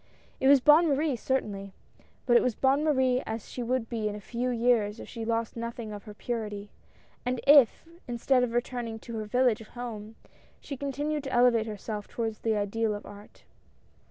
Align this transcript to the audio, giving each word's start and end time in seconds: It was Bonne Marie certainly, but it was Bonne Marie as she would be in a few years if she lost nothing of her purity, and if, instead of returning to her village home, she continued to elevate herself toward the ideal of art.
It 0.39 0.47
was 0.47 0.59
Bonne 0.61 0.87
Marie 0.87 1.15
certainly, 1.15 1.73
but 2.25 2.35
it 2.35 2.41
was 2.41 2.55
Bonne 2.55 2.83
Marie 2.83 3.21
as 3.27 3.47
she 3.47 3.61
would 3.61 3.87
be 3.87 4.07
in 4.09 4.15
a 4.15 4.19
few 4.19 4.49
years 4.49 4.99
if 4.99 5.07
she 5.07 5.23
lost 5.23 5.55
nothing 5.55 5.93
of 5.93 6.05
her 6.05 6.15
purity, 6.15 6.71
and 7.23 7.39
if, 7.45 7.87
instead 8.07 8.41
of 8.41 8.51
returning 8.53 8.97
to 8.97 9.15
her 9.17 9.25
village 9.25 9.61
home, 9.61 10.15
she 10.59 10.75
continued 10.75 11.23
to 11.25 11.31
elevate 11.31 11.67
herself 11.67 12.07
toward 12.07 12.33
the 12.41 12.57
ideal 12.57 12.95
of 12.95 13.05
art. 13.05 13.43